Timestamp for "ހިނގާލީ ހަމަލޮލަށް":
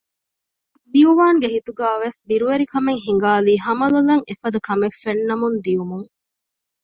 3.05-4.25